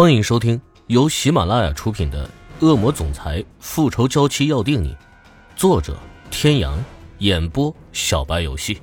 [0.00, 2.30] 欢迎收听由喜马拉雅出品的
[2.64, 4.90] 《恶魔总裁复仇娇妻要定你》，
[5.56, 5.98] 作者：
[6.30, 6.78] 天阳，
[7.18, 8.80] 演播：小白游戏。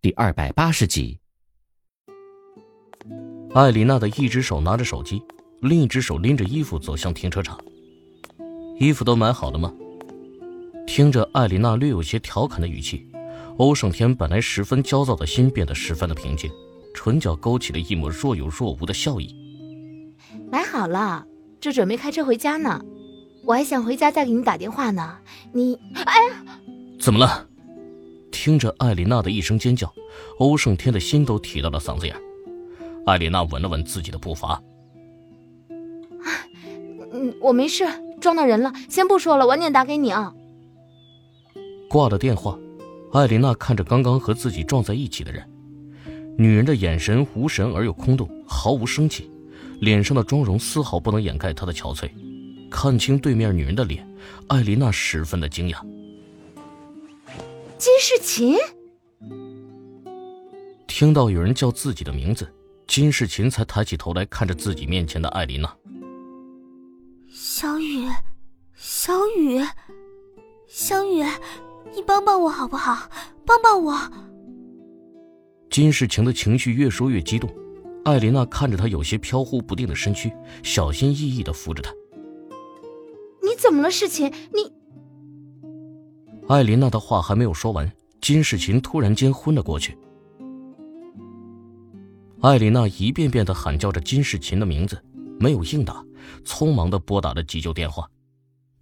[0.00, 1.18] 第二百八十集。
[3.52, 5.20] 艾琳娜的一只手拿着手机，
[5.62, 7.58] 另一只手拎着衣服走向停车场。
[8.78, 9.74] 衣服都买好了吗？
[10.86, 13.04] 听着艾琳娜略有些调侃的语气，
[13.56, 16.48] 欧胜天本来十分焦躁的心变得十分的平静。
[16.94, 19.34] 唇角勾起了一抹若有若无的笑意。
[20.50, 21.26] 买好了，
[21.60, 22.80] 就准备开车回家呢。
[23.44, 25.18] 我还想回家再给你打电话呢。
[25.52, 26.60] 你，哎呀，
[27.00, 27.48] 怎么了？
[28.30, 29.92] 听着艾琳娜的一声尖叫，
[30.38, 32.16] 欧胜天的心都提到了嗓子眼。
[33.04, 34.62] 艾琳娜稳了稳自己的步伐。
[37.12, 37.84] 嗯，我没事，
[38.20, 38.72] 撞到人了。
[38.88, 40.32] 先不说了，晚点打给你啊。
[41.88, 42.58] 挂了电话，
[43.12, 45.46] 艾琳娜看着刚刚和自己撞在一起的人。
[46.36, 49.30] 女人的眼神无神而又空洞，毫无生气，
[49.80, 52.10] 脸上的妆容丝毫不能掩盖她的憔悴。
[52.70, 54.06] 看清对面女人的脸，
[54.48, 55.80] 艾琳娜十分的惊讶。
[57.76, 58.56] 金世琴。
[60.86, 62.50] 听到有人叫自己的名字，
[62.86, 65.74] 金世琴才抬起头来看着自己面前的艾琳娜。
[67.30, 68.08] 小雨，
[68.74, 69.60] 小雨，
[70.68, 71.24] 小雨，
[71.94, 73.10] 你帮帮我好不好？
[73.44, 73.98] 帮帮我！
[75.72, 77.50] 金世晴的情绪越说越激动，
[78.04, 80.30] 艾琳娜看着他有些飘忽不定的身躯，
[80.62, 81.90] 小心翼翼的扶着他。
[83.42, 84.30] 你怎么了，世琴？
[84.52, 84.70] 你……
[86.46, 89.96] 艾琳娜的话还没有说完，金世琴突然间昏了过去。
[92.42, 95.02] 艾琳娜一遍遍的喊叫着金世琴的名字，
[95.40, 96.04] 没有应答，
[96.44, 98.06] 匆忙的拨打了急救电话。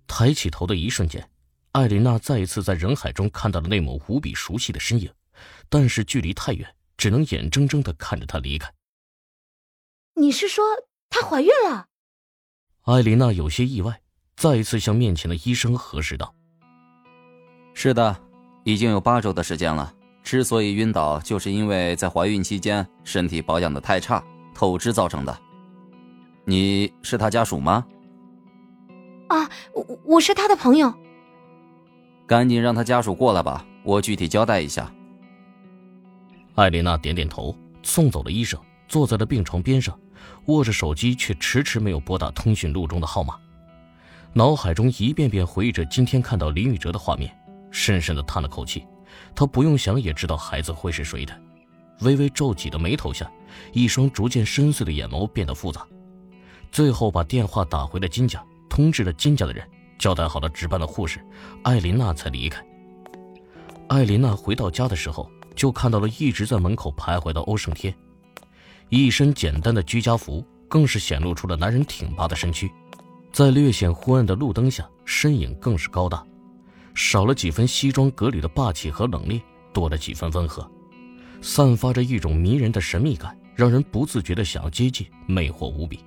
[0.08, 1.24] 抬起头的一瞬间，
[1.70, 5.08] 艾琳娜再一次在人海中看到了那抹无比熟悉的身影，
[5.68, 6.66] 但是距离太远。
[7.00, 8.70] 只能眼睁睁的看着她离开。
[10.16, 10.62] 你是说
[11.08, 11.86] 她怀孕了？
[12.82, 14.02] 艾琳娜有些意外，
[14.36, 16.34] 再一次向面前的医生核实道
[17.72, 18.14] ：“是的，
[18.64, 19.94] 已经有八周的时间了。
[20.22, 24.22] 之所以晕倒，就是因为在怀孕期间身体保养的太差，
[24.54, 25.40] 透支造成的。
[26.44, 27.86] 你是她家属吗
[29.28, 30.92] ？”“啊，我我是他的朋友。
[32.28, 34.92] ”“赶紧让他家属过来吧，我具体交代一下。”
[36.60, 39.98] 艾琳娜点点头，送走了医生，坐在了病床边上，
[40.48, 43.34] 握着手机，却迟迟没有拨打通讯录中的号码。
[44.34, 47.34] 脑海中一遍遍回忆着今天看到林宇哲的画面，
[47.70, 48.86] 深深的叹了口气。
[49.34, 51.34] 他不用想也知道孩子会是谁的。
[52.02, 53.26] 微微皱起的眉头下，
[53.72, 55.86] 一双逐渐深邃的眼眸变得复杂。
[56.70, 59.66] 最后把电话打回了金家，通知了金家的人，
[59.98, 61.24] 交代好了值班的护士，
[61.62, 62.62] 艾琳娜才离开。
[63.88, 65.26] 艾琳娜回到家的时候。
[65.54, 67.94] 就看到了一直在门口徘徊的欧胜天，
[68.88, 72.70] 一身简单的居家服更是显露出了男人挺拔的身躯，
[73.32, 76.24] 在略显昏暗的路灯下，身影更是高大，
[76.94, 79.40] 少了几分西装革履的霸气和冷冽，
[79.72, 80.68] 多了几分温和，
[81.42, 86.00] 散发着一种迷人的神秘感，让人不自觉的想要接近，魅惑无比。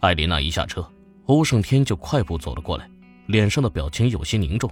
[0.00, 0.84] 艾琳娜一下车，
[1.26, 2.90] 欧胜天就快步走了过来，
[3.26, 4.68] 脸上的表情有些凝重，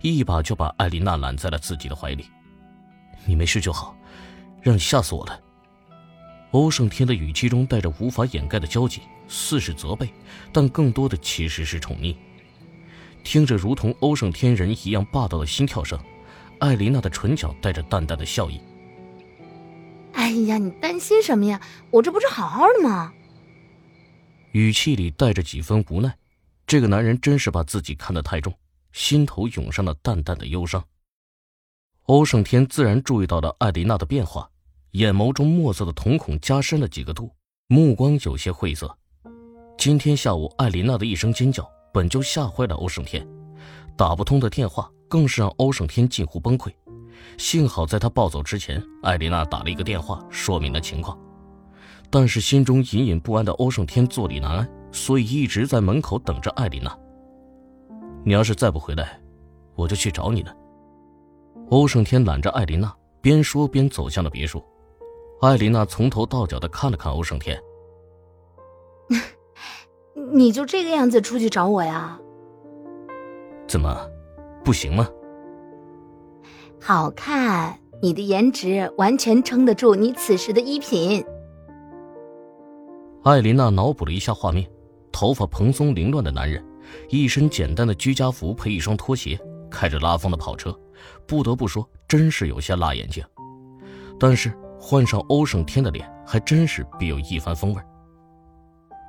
[0.00, 2.26] 一把就把艾琳娜揽在了自己的怀里。
[3.24, 3.96] 你没事就好，
[4.60, 5.40] 让你吓死我了。
[6.50, 10.12] 欧胜天的语气中带着无法掩盖的焦急，似是责备，
[10.52, 12.14] 但更多的其实是宠溺。
[13.24, 15.98] 听着如同欧胜天人一样霸道的心跳声，
[16.58, 18.60] 艾琳娜的唇角带着淡淡的笑意。
[20.12, 21.60] 哎呀，你担心什么呀？
[21.90, 23.12] 我这不是好好的吗？
[24.50, 26.14] 语气里带着几分无奈。
[26.66, 28.52] 这个男人真是把自己看得太重，
[28.92, 30.84] 心头涌上了淡淡的忧伤。
[32.06, 34.50] 欧胜天自然注意到了艾琳娜的变化，
[34.92, 37.30] 眼眸中墨色的瞳孔加深了几个度，
[37.68, 38.92] 目光有些晦涩。
[39.78, 43.24] 今天下午艾琳娜的一声尖叫，本就吓坏了欧胜天，
[43.96, 46.72] 打不通的电话更是让欧胜天近乎崩溃。
[47.38, 51.16] 幸好在他暴走之前，艾琳娜打了一个电话，说明了情况。
[52.10, 56.98] 但是心中隐隐不安的欧胜天坐立难安，所以一直在门口等着艾琳娜。
[58.24, 59.20] 你要是再不回来，
[59.76, 60.52] 我就去找你了。
[61.72, 64.62] 欧胜天揽着艾琳娜，边说边走向了别墅。
[65.40, 67.58] 艾琳娜从头到脚的看了看欧胜天。
[70.34, 72.20] 你就这个样子出去找我呀？
[73.66, 74.06] 怎么，
[74.62, 75.08] 不行吗？
[76.78, 81.24] 好看，你的颜值完全撑得住你此时的衣品。
[83.24, 84.70] 艾琳娜脑补了一下画面：
[85.10, 86.62] 头发蓬松凌乱的男人，
[87.08, 89.40] 一身简单的居家服配一双拖鞋，
[89.70, 90.78] 开着拉风的跑车。
[91.26, 93.24] 不得不说，真是有些辣眼睛。
[94.18, 97.82] 但是换上欧胜天的脸，还真是别有一番风味。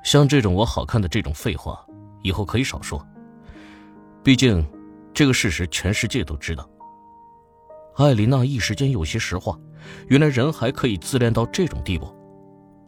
[0.04, 1.84] 像这种我好看的这种废话，
[2.22, 3.04] 以后可以少说。
[4.22, 4.64] 毕竟，
[5.12, 6.68] 这个事实全世界都知道。
[7.96, 9.58] 艾琳娜一时间有些石化，
[10.08, 12.12] 原来人还可以自恋到这种地步。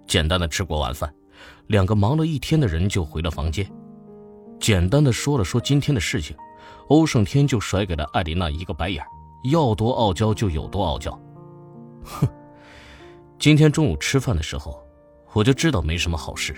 [0.06, 1.12] 简单的吃过晚饭，
[1.68, 3.70] 两个忙了一天的人就回了房间，
[4.58, 6.36] 简单的说了说今天的事情，
[6.88, 9.04] 欧胜天就甩给了艾琳娜一个白眼，
[9.50, 11.10] 要多傲娇就有多傲娇。
[12.04, 12.28] 哼，
[13.38, 14.80] 今天中午吃饭的时候，
[15.32, 16.54] 我就知道没什么好事。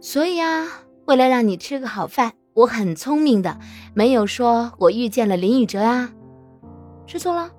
[0.00, 0.66] 所以啊，
[1.06, 3.58] 为了让你吃个好饭，我很聪明的，
[3.94, 6.12] 没有说我遇见了林宇哲啊。
[7.06, 7.50] 吃错了。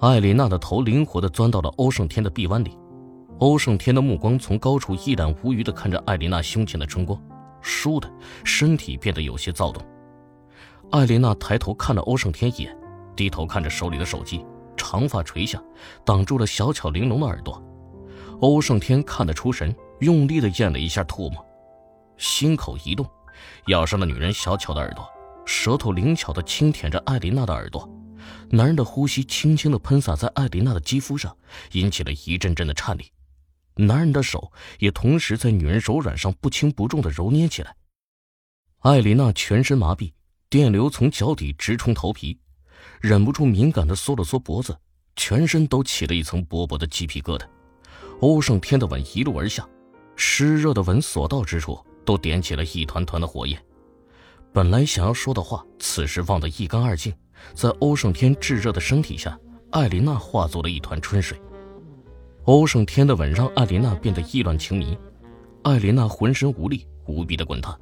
[0.00, 2.76] 艾琳娜的头灵活的钻到了欧胜天的臂弯里，
[3.38, 7.20] 欧胜天的目光从高处一览无余的看着艾琳娜胸前的春光，
[7.64, 8.08] 倏的
[8.44, 9.82] 身体变得有些躁动。
[10.92, 12.76] 艾琳娜抬头看了欧胜天一眼，
[13.16, 14.44] 低头看着手里的手机，
[14.76, 15.60] 长发垂下，
[16.04, 17.60] 挡住了小巧玲珑的耳朵。
[18.40, 21.44] 欧胜天看得出神，用力的咽了一下唾沫，
[22.18, 23.06] 心口一动，
[23.68, 25.08] 咬上了女人小巧的耳朵。
[25.46, 27.88] 舌头灵巧地轻舔着艾琳娜的耳朵，
[28.50, 31.34] 男人的呼吸轻轻地喷洒在艾琳娜的肌肤上，
[31.72, 33.10] 引起了一阵阵的颤栗。
[33.76, 37.74] 男人的手也同时在女人柔软上不轻不重的揉捏起来。
[38.80, 40.12] 艾琳娜全身麻痹，
[40.48, 42.38] 电流从脚底直冲头皮，
[43.00, 44.76] 忍不住敏感的缩了缩脖子，
[45.16, 47.46] 全身都起了一层薄薄的鸡皮疙瘩。
[48.20, 49.66] 欧胜天的吻一路而下，
[50.16, 53.60] 湿热的吻所到之处都点起了一团团的火焰。
[54.52, 57.12] 本来想要说的话，此时忘得一干二净。
[57.54, 59.36] 在欧胜天炙热的身体下，
[59.72, 61.36] 艾琳娜化作了一团春水。
[62.44, 64.98] 欧胜天的吻让艾琳娜变得意乱情迷，
[65.62, 67.74] 艾琳娜浑身无力，无比的滚烫，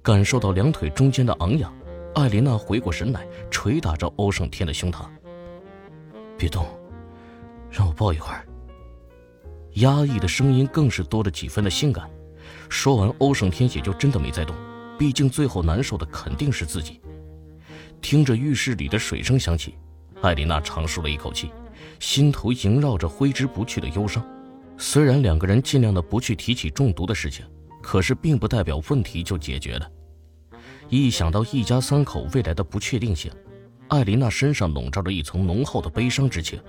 [0.00, 1.70] 感受到两腿中间的昂扬，
[2.14, 5.04] 艾琳娜回过神来，捶打着欧胜天的胸膛
[6.38, 6.66] ：“别动，
[7.70, 8.46] 让我抱一会儿。”
[9.76, 12.08] 压抑的声音更是多了几分的性感。
[12.70, 14.56] 说完，欧胜天也就真的没再动。
[14.98, 16.98] 毕竟最后难受的肯定是自己。
[18.00, 19.74] 听着浴室里的水声响起，
[20.22, 21.50] 艾琳娜长舒了一口气，
[22.00, 24.24] 心头萦绕着挥之不去的忧伤。
[24.76, 27.44] 虽然两个人尽量的不去提起中毒的事情，
[27.80, 29.88] 可是并不代表问题就解决了。
[30.88, 33.30] 一想到一家三口未来的不确定性，
[33.88, 36.60] 艾琳娜身上笼罩着一层浓厚的悲伤之情。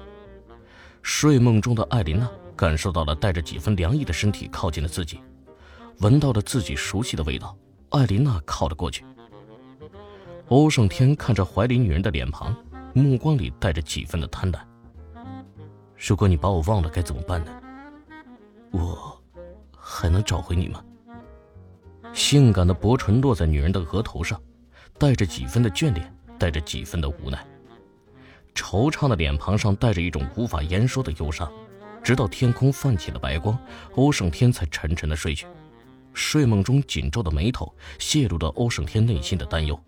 [1.02, 5.20] 睡梦中的艾琳娜感受到了带着几分凉意的身体靠近了自己，
[6.00, 7.58] 闻到了自己熟悉的味道。
[7.90, 9.04] 艾琳娜靠了过去。
[10.50, 12.56] 欧胜天看着怀里女人的脸庞，
[12.94, 14.60] 目光里带着几分的贪婪。
[15.98, 17.52] 如果你把我忘了，该怎么办呢？
[18.72, 19.22] 我
[19.78, 20.84] 还能找回你吗？
[22.14, 24.42] 性感的薄唇落在女人的额头上，
[24.98, 27.46] 带着几分的眷恋，带着几分的无奈。
[28.54, 31.52] 惆怅的脸庞上带着一种无法言说的忧伤。
[32.04, 33.58] 直到天空泛起了白光，
[33.96, 35.48] 欧胜天才沉沉的睡去。
[36.14, 39.80] 睡梦中紧皱的眉头泄露了欧胜天内心的担忧。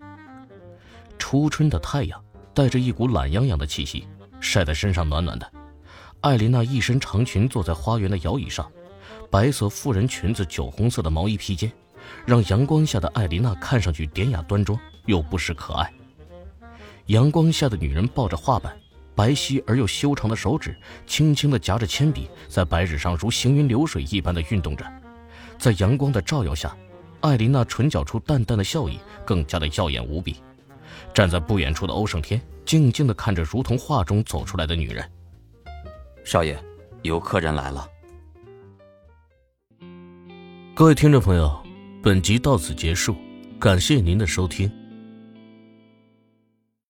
[1.20, 2.24] 初春的太阳
[2.54, 4.08] 带着一股懒洋洋的气息，
[4.40, 5.52] 晒在身上暖暖的。
[6.26, 8.68] 艾琳娜一身长裙坐在花园的摇椅上，
[9.30, 11.72] 白色妇人裙子、酒红色的毛衣披肩，
[12.26, 14.76] 让阳光下的艾琳娜看上去典雅端庄
[15.06, 15.94] 又不失可爱。
[17.06, 18.76] 阳光下的女人抱着画板，
[19.14, 20.76] 白皙而又修长的手指
[21.06, 24.84] 轻轻地夹着铅笔，在白纸上如行云流水一般的运动着。
[25.60, 26.76] 在阳光的照耀下，
[27.22, 30.38] 艾琳娜唇角处淡淡的笑意更加的耀眼无比。
[31.14, 35.08] 站在不远处的欧胜天静静的看着如同画中走出来的女人。
[36.26, 36.58] 少爷，
[37.04, 37.88] 有客人来了。
[40.74, 41.56] 各位听众朋友，
[42.02, 43.16] 本集到此结束，
[43.60, 44.70] 感谢您的收听。